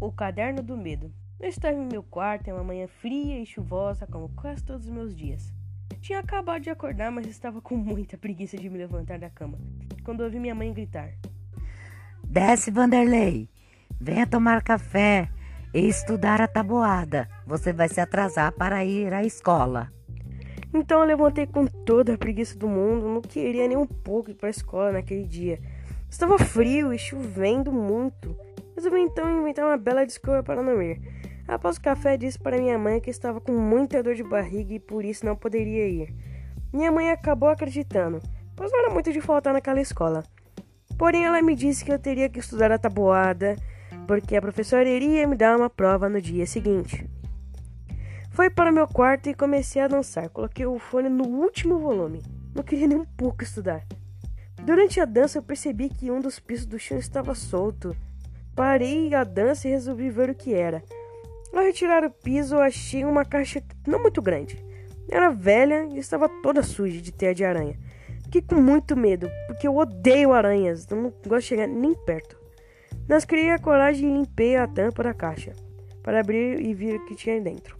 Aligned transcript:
O 0.00 0.12
Caderno 0.12 0.62
do 0.62 0.76
Medo. 0.76 1.12
Eu 1.40 1.48
estava 1.48 1.74
em 1.74 1.84
meu 1.84 2.04
quarto 2.04 2.46
em 2.46 2.52
uma 2.52 2.62
manhã 2.62 2.86
fria 2.86 3.40
e 3.40 3.44
chuvosa, 3.44 4.06
como 4.06 4.28
quase 4.28 4.62
todos 4.62 4.86
os 4.86 4.92
meus 4.92 5.16
dias. 5.16 5.52
Tinha 6.00 6.20
acabado 6.20 6.62
de 6.62 6.70
acordar, 6.70 7.10
mas 7.10 7.26
estava 7.26 7.60
com 7.60 7.76
muita 7.76 8.16
preguiça 8.16 8.56
de 8.56 8.70
me 8.70 8.78
levantar 8.78 9.18
da 9.18 9.28
cama, 9.28 9.58
quando 10.04 10.20
ouvi 10.20 10.38
minha 10.38 10.54
mãe 10.54 10.72
gritar: 10.72 11.10
Desce, 12.22 12.70
Vanderlei! 12.70 13.48
Venha 14.00 14.24
tomar 14.24 14.62
café 14.62 15.28
e 15.74 15.80
estudar 15.88 16.40
a 16.40 16.46
tabuada. 16.46 17.28
Você 17.44 17.72
vai 17.72 17.88
se 17.88 18.00
atrasar 18.00 18.52
para 18.52 18.84
ir 18.84 19.12
à 19.12 19.24
escola. 19.24 19.92
Então 20.72 21.00
eu 21.00 21.06
levantei 21.06 21.44
com 21.44 21.66
toda 21.66 22.14
a 22.14 22.18
preguiça 22.18 22.56
do 22.56 22.68
mundo, 22.68 23.08
não 23.08 23.20
queria 23.20 23.66
nem 23.66 23.76
um 23.76 23.86
pouco 23.86 24.30
ir 24.30 24.34
para 24.34 24.48
a 24.48 24.50
escola 24.50 24.92
naquele 24.92 25.24
dia. 25.24 25.60
Estava 26.08 26.38
frio 26.38 26.94
e 26.94 26.98
chovendo 26.98 27.72
muito. 27.72 28.36
Resolvi 28.78 29.00
então 29.00 29.40
inventar 29.40 29.64
uma 29.64 29.76
bela 29.76 30.06
desculpa 30.06 30.40
para 30.40 30.62
não 30.62 30.80
ir. 30.80 31.00
Após 31.48 31.78
o 31.78 31.80
café, 31.80 32.16
disse 32.16 32.38
para 32.38 32.56
minha 32.56 32.78
mãe 32.78 33.00
que 33.00 33.10
estava 33.10 33.40
com 33.40 33.50
muita 33.50 34.00
dor 34.04 34.14
de 34.14 34.22
barriga 34.22 34.72
e 34.72 34.78
por 34.78 35.04
isso 35.04 35.26
não 35.26 35.34
poderia 35.34 35.88
ir. 35.88 36.14
Minha 36.72 36.92
mãe 36.92 37.10
acabou 37.10 37.48
acreditando, 37.48 38.22
pois 38.54 38.70
não 38.70 38.78
era 38.78 38.94
muito 38.94 39.12
de 39.12 39.20
faltar 39.20 39.52
naquela 39.52 39.80
escola. 39.80 40.22
Porém, 40.96 41.24
ela 41.24 41.42
me 41.42 41.56
disse 41.56 41.84
que 41.84 41.90
eu 41.90 41.98
teria 41.98 42.28
que 42.28 42.38
estudar 42.38 42.70
a 42.70 42.78
tabuada, 42.78 43.56
porque 44.06 44.36
a 44.36 44.40
professora 44.40 44.88
iria 44.88 45.26
me 45.26 45.34
dar 45.34 45.56
uma 45.56 45.68
prova 45.68 46.08
no 46.08 46.20
dia 46.20 46.46
seguinte. 46.46 47.04
Fui 48.30 48.48
para 48.48 48.70
meu 48.70 48.86
quarto 48.86 49.28
e 49.28 49.34
comecei 49.34 49.82
a 49.82 49.88
dançar. 49.88 50.28
Coloquei 50.28 50.66
o 50.66 50.78
fone 50.78 51.08
no 51.08 51.26
último 51.26 51.80
volume. 51.80 52.22
Não 52.54 52.62
queria 52.62 52.86
nem 52.86 52.98
um 52.98 53.04
pouco 53.04 53.42
estudar. 53.42 53.84
Durante 54.62 55.00
a 55.00 55.04
dança, 55.04 55.38
eu 55.38 55.42
percebi 55.42 55.88
que 55.88 56.12
um 56.12 56.20
dos 56.20 56.38
pisos 56.38 56.64
do 56.64 56.78
chão 56.78 56.96
estava 56.96 57.34
solto. 57.34 57.96
Parei 58.58 59.14
a 59.14 59.22
dança 59.22 59.68
e 59.68 59.70
resolvi 59.70 60.10
ver 60.10 60.30
o 60.30 60.34
que 60.34 60.52
era. 60.52 60.82
Ao 61.54 61.62
retirar 61.62 62.02
o 62.02 62.10
piso, 62.10 62.58
achei 62.58 63.04
uma 63.04 63.24
caixa 63.24 63.62
não 63.86 64.02
muito 64.02 64.20
grande. 64.20 64.58
Era 65.08 65.30
velha 65.30 65.84
e 65.92 65.98
estava 65.98 66.28
toda 66.42 66.64
suja 66.64 67.00
de 67.00 67.12
teia 67.12 67.32
de 67.32 67.44
aranha. 67.44 67.78
Fiquei 68.24 68.42
com 68.42 68.56
muito 68.56 68.96
medo, 68.96 69.30
porque 69.46 69.68
eu 69.68 69.76
odeio 69.76 70.32
aranhas, 70.32 70.88
não 70.88 71.12
gosto 71.24 71.42
de 71.42 71.42
chegar 71.42 71.68
nem 71.68 71.94
perto. 71.94 72.36
Mas 73.08 73.24
criei 73.24 73.52
a 73.52 73.60
coragem 73.60 74.10
e 74.10 74.12
limpei 74.12 74.56
a 74.56 74.66
tampa 74.66 75.04
da 75.04 75.14
caixa, 75.14 75.52
para 76.02 76.18
abrir 76.18 76.60
e 76.60 76.74
ver 76.74 76.96
o 76.96 77.06
que 77.06 77.14
tinha 77.14 77.40
dentro. 77.40 77.78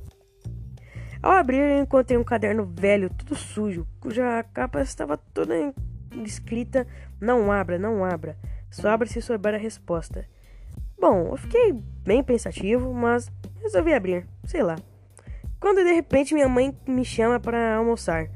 Ao 1.20 1.32
abrir, 1.32 1.76
encontrei 1.80 2.16
um 2.16 2.22
caderno 2.22 2.64
velho, 2.64 3.10
todo 3.10 3.34
sujo, 3.34 3.84
cuja 3.98 4.44
capa 4.54 4.80
estava 4.80 5.16
toda 5.16 5.74
escrita: 6.24 6.86
Não 7.20 7.50
abra, 7.50 7.80
não 7.80 8.04
abra, 8.04 8.38
só 8.70 8.90
abra 8.90 9.08
se 9.08 9.20
souber 9.20 9.56
a 9.56 9.58
resposta. 9.58 10.24
Bom, 11.00 11.28
eu 11.30 11.36
fiquei 11.36 11.72
bem 12.04 12.24
pensativo, 12.24 12.92
mas 12.92 13.30
resolvi 13.62 13.94
abrir, 13.94 14.26
sei 14.44 14.62
lá. 14.62 14.76
Quando 15.60 15.84
de 15.84 15.92
repente 15.92 16.34
minha 16.34 16.48
mãe 16.48 16.76
me 16.86 17.04
chama 17.04 17.38
para 17.38 17.76
almoçar. 17.76 18.28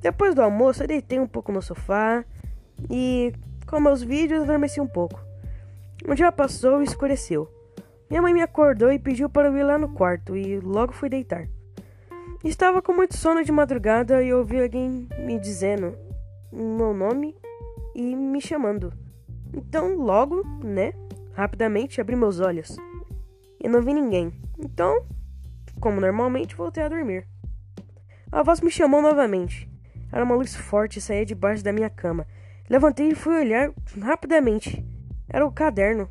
Depois 0.00 0.34
do 0.34 0.42
almoço, 0.42 0.82
eu 0.82 0.86
deitei 0.86 1.18
um 1.18 1.26
pouco 1.26 1.50
no 1.50 1.60
sofá 1.60 2.24
e, 2.88 3.32
com 3.66 3.80
meus 3.80 4.02
vídeos, 4.02 4.42
adormeci 4.42 4.80
um 4.80 4.86
pouco. 4.86 5.20
Um 6.06 6.14
dia 6.14 6.30
passou 6.30 6.80
e 6.80 6.84
escureceu. 6.84 7.48
Minha 8.08 8.22
mãe 8.22 8.32
me 8.32 8.42
acordou 8.42 8.92
e 8.92 8.98
pediu 8.98 9.28
para 9.28 9.48
eu 9.48 9.56
ir 9.56 9.64
lá 9.64 9.76
no 9.76 9.88
quarto 9.88 10.36
e 10.36 10.60
logo 10.60 10.92
fui 10.92 11.08
deitar. 11.08 11.48
Estava 12.44 12.80
com 12.80 12.92
muito 12.92 13.16
sono 13.16 13.42
de 13.42 13.50
madrugada 13.50 14.22
e 14.22 14.32
ouvi 14.32 14.60
alguém 14.60 15.08
me 15.18 15.38
dizendo 15.40 15.98
meu 16.52 16.94
nome 16.94 17.36
e 17.94 18.14
me 18.14 18.40
chamando. 18.40 18.92
Então, 19.52 19.96
logo, 19.96 20.46
né, 20.62 20.92
Rapidamente 21.38 22.00
abri 22.00 22.16
meus 22.16 22.40
olhos 22.40 22.76
e 23.62 23.68
não 23.68 23.80
vi 23.80 23.94
ninguém. 23.94 24.32
Então, 24.58 25.06
como 25.78 26.00
normalmente, 26.00 26.56
voltei 26.56 26.82
a 26.82 26.88
dormir. 26.88 27.28
A 28.32 28.42
voz 28.42 28.60
me 28.60 28.72
chamou 28.72 29.00
novamente. 29.00 29.70
Era 30.10 30.24
uma 30.24 30.34
luz 30.34 30.56
forte 30.56 30.98
e 30.98 31.00
saía 31.00 31.24
debaixo 31.24 31.62
da 31.62 31.72
minha 31.72 31.88
cama. 31.88 32.26
Levantei 32.68 33.10
e 33.10 33.14
fui 33.14 33.36
olhar 33.36 33.70
rapidamente. 34.02 34.84
Era 35.28 35.46
o 35.46 35.52
caderno. 35.52 36.10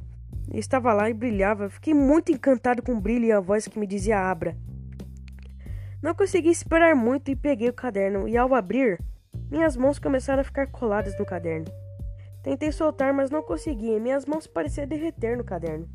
Estava 0.53 0.93
lá 0.93 1.09
e 1.09 1.13
brilhava. 1.13 1.69
Fiquei 1.69 1.93
muito 1.93 2.31
encantado 2.31 2.81
com 2.81 2.93
o 2.93 3.01
brilho 3.01 3.25
e 3.25 3.31
a 3.33 3.41
voz 3.41 3.67
que 3.67 3.77
me 3.77 3.85
dizia 3.85 4.17
abra. 4.17 4.55
Não 6.01 6.15
consegui 6.15 6.51
esperar 6.51 6.95
muito 6.95 7.29
e 7.29 7.35
peguei 7.35 7.67
o 7.67 7.73
caderno, 7.73 8.29
e 8.29 8.37
ao 8.37 8.55
abrir, 8.55 8.97
minhas 9.51 9.75
mãos 9.75 9.99
começaram 9.99 10.39
a 10.39 10.45
ficar 10.45 10.67
coladas 10.67 11.19
no 11.19 11.25
caderno. 11.25 11.65
Tentei 12.47 12.71
soltar, 12.71 13.13
mas 13.13 13.29
não 13.29 13.43
consegui. 13.43 13.99
Minhas 13.99 14.25
mãos 14.25 14.47
pareciam 14.47 14.87
derreter 14.87 15.35
no 15.35 15.43
caderno. 15.43 15.85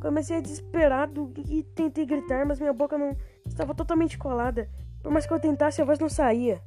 Comecei 0.00 0.40
desesperado 0.40 1.30
e 1.46 1.62
tentei 1.62 2.06
gritar, 2.06 2.46
mas 2.46 2.58
minha 2.58 2.72
boca 2.72 2.96
não 2.96 3.14
estava 3.46 3.74
totalmente 3.74 4.16
colada. 4.16 4.70
Por 5.02 5.12
mais 5.12 5.26
que 5.26 5.34
eu 5.34 5.38
tentasse, 5.38 5.82
a 5.82 5.84
voz 5.84 5.98
não 5.98 6.08
saía. 6.08 6.62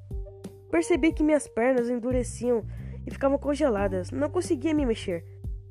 Percebi 0.69 1.11
que 1.11 1.23
minhas 1.23 1.47
pernas 1.47 1.89
endureciam 1.89 2.63
e 3.03 3.09
ficavam 3.09 3.39
congeladas. 3.39 4.11
Não 4.11 4.29
conseguia 4.29 4.75
me 4.75 4.85
mexer. 4.85 5.25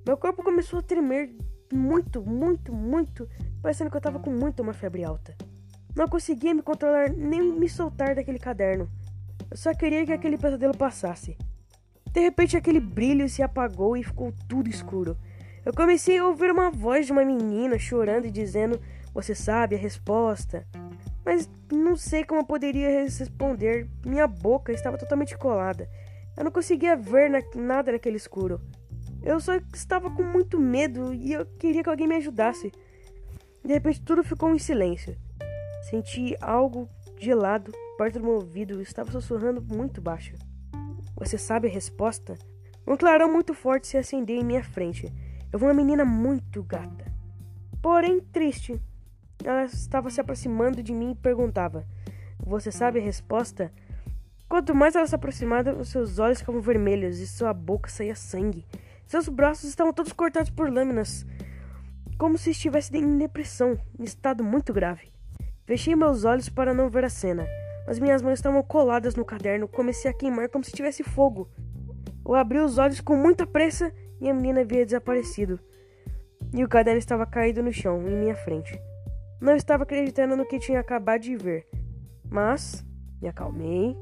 Meu 0.04 0.16
corpo 0.16 0.42
começou 0.42 0.80
a 0.80 0.82
tremer 0.82 1.32
muito, 1.72 2.22
muito, 2.22 2.72
muito, 2.72 3.28
parecendo 3.62 3.88
que 3.88 3.96
eu 3.96 4.00
estava 4.00 4.18
com 4.18 4.32
muito 4.32 4.64
uma 4.64 4.72
febre 4.72 5.04
alta. 5.04 5.32
Não 5.94 6.08
conseguia 6.08 6.52
me 6.52 6.60
controlar 6.60 7.08
nem 7.12 7.40
me 7.40 7.68
soltar 7.68 8.16
daquele 8.16 8.40
caderno. 8.40 8.90
Eu 9.48 9.56
só 9.56 9.72
queria 9.72 10.04
que 10.04 10.12
aquele 10.12 10.36
pesadelo 10.36 10.76
passasse. 10.76 11.38
De 12.14 12.20
repente 12.20 12.56
aquele 12.56 12.78
brilho 12.78 13.28
se 13.28 13.42
apagou 13.42 13.96
e 13.96 14.04
ficou 14.04 14.32
tudo 14.48 14.70
escuro. 14.70 15.18
Eu 15.66 15.74
comecei 15.74 16.16
a 16.16 16.24
ouvir 16.24 16.52
uma 16.52 16.70
voz 16.70 17.06
de 17.06 17.12
uma 17.12 17.24
menina 17.24 17.76
chorando 17.76 18.26
e 18.26 18.30
dizendo: 18.30 18.80
Você 19.12 19.34
sabe 19.34 19.74
a 19.74 19.78
resposta? 19.78 20.64
Mas 21.26 21.50
não 21.72 21.96
sei 21.96 22.22
como 22.22 22.42
eu 22.42 22.46
poderia 22.46 23.02
responder. 23.02 23.88
Minha 24.06 24.28
boca 24.28 24.70
estava 24.70 24.96
totalmente 24.96 25.36
colada. 25.36 25.90
Eu 26.36 26.44
não 26.44 26.52
conseguia 26.52 26.94
ver 26.94 27.28
na 27.28 27.40
nada 27.56 27.90
naquele 27.90 28.16
escuro. 28.16 28.60
Eu 29.20 29.40
só 29.40 29.56
estava 29.74 30.08
com 30.08 30.22
muito 30.22 30.56
medo 30.56 31.12
e 31.12 31.32
eu 31.32 31.44
queria 31.58 31.82
que 31.82 31.90
alguém 31.90 32.06
me 32.06 32.14
ajudasse. 32.14 32.70
De 33.64 33.72
repente 33.72 34.00
tudo 34.00 34.22
ficou 34.22 34.54
em 34.54 34.58
silêncio. 34.60 35.16
Senti 35.90 36.36
algo 36.40 36.88
gelado 37.18 37.72
perto 37.98 38.20
do 38.20 38.24
meu 38.24 38.34
ouvido 38.34 38.80
estava 38.80 39.10
sussurrando 39.10 39.60
muito 39.60 40.00
baixo. 40.00 40.34
Você 41.16 41.38
sabe 41.38 41.68
a 41.68 41.70
resposta? 41.70 42.36
Um 42.86 42.96
clarão 42.96 43.32
muito 43.32 43.54
forte 43.54 43.86
se 43.86 43.96
acendeu 43.96 44.36
em 44.36 44.44
minha 44.44 44.64
frente. 44.64 45.12
Eu 45.52 45.58
vi 45.58 45.64
uma 45.64 45.72
menina 45.72 46.04
muito 46.04 46.62
gata. 46.62 47.12
Porém, 47.80 48.20
triste. 48.20 48.80
Ela 49.44 49.64
estava 49.64 50.10
se 50.10 50.20
aproximando 50.20 50.82
de 50.82 50.92
mim 50.92 51.12
e 51.12 51.14
perguntava: 51.14 51.86
Você 52.44 52.72
sabe 52.72 52.98
a 52.98 53.02
resposta? 53.02 53.72
Quanto 54.48 54.74
mais 54.74 54.94
ela 54.96 55.06
se 55.06 55.14
aproximava, 55.14 55.84
seus 55.84 56.18
olhos 56.18 56.40
ficavam 56.40 56.60
vermelhos 56.60 57.18
e 57.18 57.26
sua 57.26 57.52
boca 57.52 57.88
saía 57.88 58.14
sangue. 58.14 58.66
Seus 59.06 59.28
braços 59.28 59.68
estavam 59.68 59.92
todos 59.92 60.12
cortados 60.12 60.50
por 60.50 60.70
lâminas, 60.70 61.26
como 62.18 62.38
se 62.38 62.50
estivesse 62.50 62.96
em 62.96 63.18
depressão, 63.18 63.78
em 63.98 64.04
estado 64.04 64.42
muito 64.42 64.72
grave. 64.72 65.12
Fechei 65.64 65.94
meus 65.94 66.24
olhos 66.24 66.48
para 66.48 66.74
não 66.74 66.90
ver 66.90 67.04
a 67.04 67.08
cena. 67.08 67.46
As 67.86 67.98
minhas 67.98 68.22
mãos 68.22 68.34
estavam 68.38 68.62
coladas 68.62 69.14
no 69.14 69.24
caderno, 69.24 69.68
comecei 69.68 70.10
a 70.10 70.14
queimar 70.14 70.48
como 70.48 70.64
se 70.64 70.72
tivesse 70.72 71.02
fogo. 71.02 71.48
Eu 72.24 72.34
abri 72.34 72.58
os 72.58 72.78
olhos 72.78 73.00
com 73.00 73.16
muita 73.16 73.46
pressa 73.46 73.92
e 74.20 74.28
a 74.28 74.34
menina 74.34 74.62
havia 74.62 74.84
desaparecido. 74.84 75.60
E 76.54 76.64
o 76.64 76.68
caderno 76.68 76.98
estava 76.98 77.26
caído 77.26 77.62
no 77.62 77.72
chão, 77.72 78.08
em 78.08 78.16
minha 78.16 78.34
frente. 78.34 78.80
Não 79.40 79.54
estava 79.54 79.82
acreditando 79.82 80.36
no 80.36 80.46
que 80.46 80.58
tinha 80.58 80.80
acabado 80.80 81.20
de 81.20 81.36
ver, 81.36 81.66
mas 82.30 82.82
me 83.20 83.28
acalmei, 83.28 83.94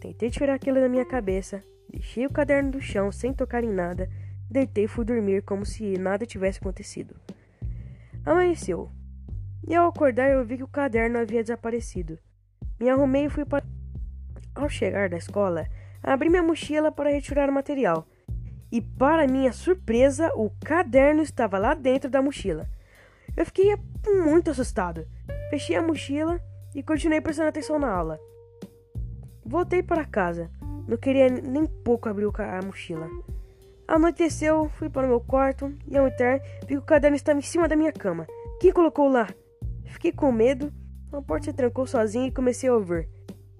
tentei 0.00 0.30
tirar 0.30 0.54
aquilo 0.54 0.80
da 0.80 0.88
minha 0.88 1.04
cabeça, 1.04 1.62
deixei 1.88 2.26
o 2.26 2.32
caderno 2.32 2.72
do 2.72 2.80
chão 2.80 3.12
sem 3.12 3.32
tocar 3.32 3.62
em 3.62 3.70
nada, 3.70 4.10
deitei 4.50 4.84
e 4.84 4.88
fui 4.88 5.04
dormir 5.04 5.42
como 5.42 5.64
se 5.64 5.96
nada 5.98 6.26
tivesse 6.26 6.58
acontecido. 6.58 7.14
Amanheceu, 8.24 8.90
e 9.68 9.74
ao 9.74 9.88
acordar 9.88 10.30
eu 10.30 10.44
vi 10.44 10.56
que 10.56 10.64
o 10.64 10.68
caderno 10.68 11.18
havia 11.18 11.42
desaparecido. 11.42 12.18
Me 12.78 12.88
arrumei 12.90 13.26
e 13.26 13.30
fui 13.30 13.44
para. 13.44 13.64
Ao 14.54 14.68
chegar 14.68 15.08
da 15.08 15.16
escola, 15.16 15.66
abri 16.02 16.30
minha 16.30 16.42
mochila 16.42 16.90
para 16.90 17.10
retirar 17.10 17.48
o 17.48 17.52
material. 17.52 18.06
E, 18.70 18.80
para 18.80 19.26
minha 19.26 19.52
surpresa, 19.52 20.32
o 20.34 20.50
caderno 20.64 21.22
estava 21.22 21.58
lá 21.58 21.74
dentro 21.74 22.10
da 22.10 22.22
mochila. 22.22 22.68
Eu 23.36 23.44
fiquei 23.46 23.76
muito 24.06 24.50
assustado. 24.50 25.06
Fechei 25.50 25.76
a 25.76 25.82
mochila 25.82 26.40
e 26.74 26.82
continuei 26.82 27.20
prestando 27.20 27.48
atenção 27.48 27.78
na 27.78 27.90
aula. 27.90 28.18
Voltei 29.44 29.82
para 29.82 30.04
casa. 30.04 30.50
Não 30.88 30.96
queria 30.96 31.28
nem 31.28 31.66
pouco 31.66 32.08
abrir 32.08 32.28
a 32.38 32.64
mochila. 32.64 33.08
Anoiteceu, 33.86 34.68
fui 34.70 34.88
para 34.88 35.06
o 35.06 35.08
meu 35.08 35.20
quarto 35.20 35.72
e 35.86 35.96
ao 35.96 36.08
entrar 36.08 36.40
vi 36.62 36.68
que 36.68 36.76
o 36.76 36.82
caderno 36.82 37.16
estava 37.16 37.38
em 37.38 37.42
cima 37.42 37.68
da 37.68 37.76
minha 37.76 37.92
cama. 37.92 38.26
Quem 38.60 38.72
colocou 38.72 39.08
lá? 39.08 39.28
Fiquei 39.84 40.10
com 40.10 40.32
medo 40.32 40.72
a 41.18 41.22
porta 41.22 41.46
se 41.46 41.52
trancou 41.52 41.86
sozinha 41.86 42.26
e 42.26 42.32
comecei 42.32 42.68
a 42.68 42.74
ouvir. 42.74 43.08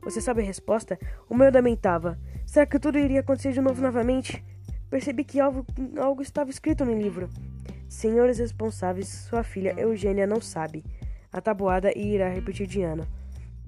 Você 0.02 0.20
sabe 0.20 0.42
a 0.42 0.44
resposta? 0.44 0.98
O 1.28 1.34
meu 1.34 1.50
lamentava. 1.52 2.18
Será 2.46 2.64
que 2.66 2.78
tudo 2.78 2.98
iria 2.98 3.20
acontecer 3.20 3.52
de 3.52 3.60
novo 3.60 3.80
novamente? 3.82 4.44
Percebi 4.88 5.24
que 5.24 5.40
algo, 5.40 5.66
algo 5.98 6.22
estava 6.22 6.50
escrito 6.50 6.84
no 6.84 6.96
livro. 6.96 7.28
Senhores 7.88 8.38
responsáveis, 8.38 9.08
sua 9.08 9.42
filha 9.42 9.74
Eugênia 9.78 10.26
não 10.26 10.40
sabe 10.40 10.84
a 11.36 11.40
tabuada 11.40 11.96
irá 11.96 12.30
repetir 12.30 12.66
de 12.66 12.82
ano. 12.82 13.06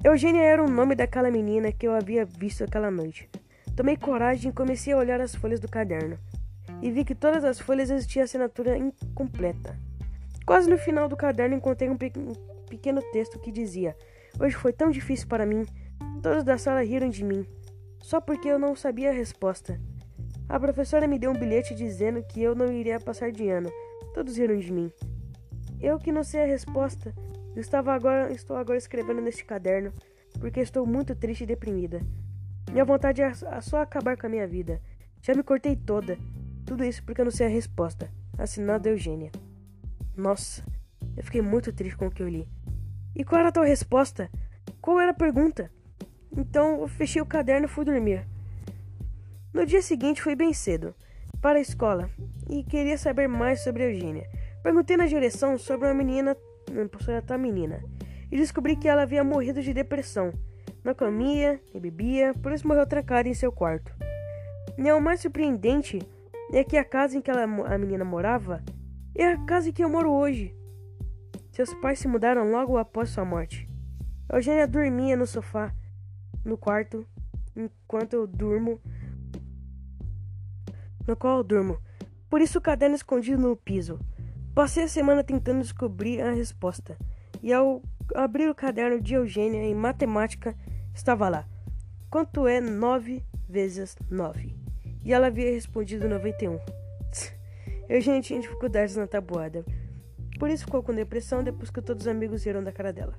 Eugênia 0.03 0.43
era 0.43 0.65
o 0.65 0.71
nome 0.71 0.95
daquela 0.95 1.31
menina 1.31 1.71
que 1.71 1.87
eu 1.87 1.93
havia 1.93 2.25
visto 2.25 2.65
aquela 2.65 2.91
noite. 2.91 3.29
Tomei 3.77 3.95
coragem 3.95 4.51
e 4.51 4.55
comecei 4.55 4.93
a 4.93 4.97
olhar 4.97 5.21
as 5.21 5.35
folhas 5.35 5.61
do 5.61 5.69
caderno. 5.69 6.19
E 6.81 6.91
vi 6.91 7.05
que 7.05 7.15
todas 7.15 7.45
as 7.45 7.61
folhas 7.61 7.91
existia 7.91 8.25
assinatura 8.25 8.79
incompleta. 8.79 9.77
Quase 10.47 10.71
no 10.71 10.79
final 10.79 11.09
do 11.09 11.17
caderno 11.17 11.57
encontrei 11.57 11.91
um, 11.91 11.93
um 12.17 12.33
pequeno 12.69 13.01
texto 13.13 13.39
que 13.39 13.51
dizia: 13.51 13.97
Hoje 14.39 14.57
foi 14.57 14.73
tão 14.73 14.91
difícil 14.91 15.27
para 15.27 15.47
mim. 15.47 15.65
Todos 16.23 16.45
da 16.45 16.59
sala 16.59 16.83
riram 16.83 17.09
de 17.09 17.25
mim, 17.25 17.47
só 18.01 18.21
porque 18.21 18.49
eu 18.49 18.59
não 18.59 18.77
sabia 18.77 19.11
a 19.11 19.13
resposta. 19.13 19.81
A 20.49 20.59
professora 20.59 21.07
me 21.07 21.19
deu 21.19 21.31
um 21.31 21.39
bilhete 21.39 21.75
dizendo 21.75 22.23
que 22.23 22.43
eu 22.43 22.55
não 22.55 22.73
iria 22.73 22.99
passar 22.99 23.31
de 23.31 23.49
ano. 23.49 23.71
Todos 24.15 24.37
riram 24.37 24.59
de 24.59 24.73
mim. 24.73 24.91
Eu 25.81 25.99
que 25.99 26.11
não 26.11 26.25
sei 26.25 26.43
a 26.43 26.47
resposta, 26.47 27.15
estava 27.55 27.93
agora, 27.93 28.33
estou 28.33 28.57
agora 28.57 28.79
escrevendo 28.79 29.21
neste 29.21 29.45
caderno, 29.45 29.93
porque 30.41 30.61
estou 30.61 30.87
muito 30.87 31.15
triste 31.15 31.45
e 31.45 31.47
deprimida. 31.47 32.01
Minha 32.71 32.85
vontade 32.85 33.23
é 33.23 33.33
só 33.61 33.81
acabar 33.83 34.17
com 34.17 34.27
a 34.27 34.31
minha 34.31 34.47
vida. 34.47 34.81
Já 35.23 35.35
me 35.35 35.43
cortei 35.43 35.77
toda. 35.77 36.19
Tudo 36.65 36.85
isso 36.85 37.03
porque 37.03 37.21
eu 37.21 37.25
não 37.25 37.33
sei 37.33 37.47
a 37.47 37.51
resposta. 37.51 38.11
Assinado 38.37 38.89
Eugênia. 38.89 39.31
Nossa, 40.17 40.65
eu 41.17 41.23
fiquei 41.23 41.41
muito 41.41 41.73
triste 41.73 41.97
com 41.97 42.07
o 42.07 42.11
que 42.11 42.23
eu 42.23 42.29
li. 42.29 42.49
E 43.15 43.25
qual 43.25 43.41
era 43.41 43.49
a 43.49 43.53
tua 43.53 43.65
resposta? 43.65 44.31
Qual 44.81 45.01
era 45.01 45.11
a 45.11 45.15
pergunta? 45.15 45.71
Então 46.37 46.81
eu 46.81 46.89
fechei 46.89 47.21
o 47.21 47.27
caderno 47.27 47.67
e 47.67 47.69
fui 47.69 47.85
dormir. 47.85 48.27
No 49.53 49.67
dia 49.67 49.83
seguinte 49.83 50.23
fui 50.23 50.35
bem 50.35 50.53
cedo 50.53 50.95
para 51.41 51.59
a 51.59 51.63
escola 51.63 52.11
e 52.49 52.63
queria 52.63 52.99
saber 52.99 53.29
mais 53.29 53.63
sobre 53.63 53.85
Eugênia. 53.85 54.29
Perguntei 54.63 54.97
na 54.97 55.07
direção 55.07 55.57
sobre 55.57 55.87
uma 55.87 55.95
menina, 55.95 56.37
sobre 57.01 57.35
a 57.35 57.39
menina, 57.39 57.83
e 58.31 58.37
descobri 58.37 58.77
que 58.77 58.89
ela 58.89 59.03
havia 59.03 59.25
morrido 59.25 59.63
de 59.63 59.73
depressão. 59.73 60.33
Não 60.85 60.95
comia 60.95 61.61
e 61.75 61.81
bebia, 61.81 62.35
por 62.35 62.53
isso 62.53 62.67
morreu 62.67 62.87
trancada 62.87 63.29
em 63.29 63.35
seu 63.35 63.51
quarto. 63.53 63.95
E 64.77 64.93
o 64.93 65.01
mais 65.01 65.21
surpreendente 65.21 66.01
é 66.53 66.63
que 66.65 66.77
a 66.77 66.85
casa 66.85 67.17
em 67.17 67.21
que 67.21 67.31
ela, 67.31 67.43
a 67.43 67.79
menina 67.79 68.05
morava 68.05 68.63
é 69.15 69.27
a 69.27 69.39
casa 69.45 69.69
em 69.69 69.73
que 69.73 69.83
eu 69.83 69.89
moro 69.89 70.13
hoje. 70.13 70.55
Seus 71.59 71.75
pais 71.75 71.99
se 71.99 72.07
mudaram 72.07 72.53
logo 72.53 72.79
após 72.79 73.09
sua 73.09 73.25
morte. 73.25 73.69
Eugênia 74.33 74.65
dormia 74.65 75.17
no 75.17 75.27
sofá, 75.27 75.75
no 76.45 76.57
quarto, 76.57 77.05
enquanto 77.57 78.13
eu 78.13 78.29
durmo, 78.29 78.81
no 81.05 81.17
qual 81.17 81.39
eu 81.39 81.43
durmo. 81.43 81.83
Por 82.31 82.41
isso 82.41 82.59
o 82.59 82.63
caderno 82.63 82.95
escondido 82.95 83.43
no 83.43 83.57
piso. 83.57 83.99
Passei 84.55 84.85
a 84.85 84.89
semana 84.89 85.25
tentando 85.25 85.61
descobrir 85.61 86.21
a 86.21 86.31
resposta. 86.31 86.97
E 87.43 87.53
ao 87.53 87.83
abrir 88.15 88.49
o 88.49 88.55
caderno 88.55 89.01
de 89.01 89.15
Eugênia 89.15 89.61
em 89.61 89.75
matemática, 89.75 90.55
estava 90.95 91.29
lá. 91.29 91.45
Quanto 92.09 92.47
é 92.47 92.61
9 92.61 93.25
vezes 93.49 93.97
9? 94.09 94.55
E 95.03 95.13
ela 95.13 95.27
havia 95.27 95.51
respondido 95.51 96.09
91. 96.09 96.61
Eugênia 97.89 98.23
tinha 98.23 98.39
dificuldades 98.39 98.95
na 98.95 99.09
tabuada. 99.09 99.65
Por 100.39 100.49
isso 100.51 100.65
ficou 100.65 100.83
com 100.83 100.95
depressão 100.95 101.43
depois 101.43 101.71
que 101.71 101.83
todos 101.83 102.05
os 102.05 102.09
amigos 102.09 102.45
viram 102.45 102.63
da 102.63 102.73
cara 102.73 102.93
dela. 102.93 103.15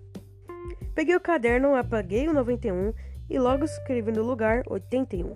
Peguei 0.96 1.16
o 1.16 1.20
caderno, 1.20 1.76
apaguei 1.76 2.28
o 2.28 2.34
91 2.34 2.94
e 3.30 3.38
logo 3.38 3.66
escrevi 3.66 4.12
no 4.12 4.24
lugar 4.24 4.64
81. 4.68 5.34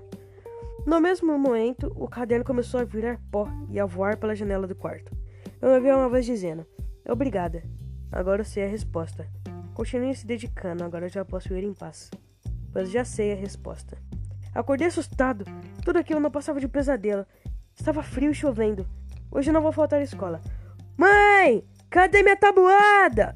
No 0.86 1.00
mesmo 1.00 1.38
momento, 1.38 1.92
o 1.96 2.08
caderno 2.08 2.44
começou 2.44 2.80
a 2.80 2.84
virar 2.84 3.20
pó 3.32 3.48
e 3.70 3.80
a 3.80 3.86
voar 3.86 4.18
pela 4.18 4.36
janela 4.36 4.68
do 4.68 4.76
quarto. 4.76 5.16
Eu 5.62 5.70
ouvi 5.70 5.90
uma 5.92 6.10
voz 6.10 6.26
dizendo: 6.26 6.66
Obrigada. 7.08 7.64
Agora 8.12 8.42
eu 8.42 8.46
sei 8.46 8.66
a 8.66 8.68
resposta. 8.68 9.28
Continue 9.74 10.14
se 10.14 10.28
dedicando, 10.28 10.84
agora 10.84 11.08
já 11.08 11.24
posso 11.24 11.54
ir 11.54 11.64
em 11.64 11.74
paz. 11.74 12.12
Pois 12.72 12.92
já 12.92 13.06
sei 13.06 13.32
a 13.32 13.36
resposta. 13.36 13.98
Acordei 14.54 14.88
assustado. 14.88 15.46
Tudo 15.84 16.00
aquilo 16.00 16.20
não 16.20 16.30
passava 16.30 16.60
de 16.60 16.68
pesadelo. 16.68 17.26
Estava 17.76 18.04
frio 18.04 18.32
e 18.32 18.36
chovendo. 18.36 18.86
Hoje 19.32 19.52
não 19.52 19.62
vou 19.62 19.72
faltar 19.72 20.00
à 20.00 20.04
escola. 20.04 20.42
Mãe, 20.96 21.64
cadê 21.94 22.24
minha 22.24 22.36
tabuada? 22.36 23.36